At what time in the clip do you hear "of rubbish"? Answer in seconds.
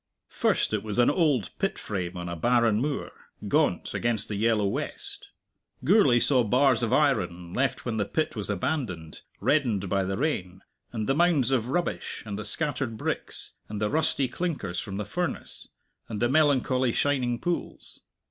11.51-12.23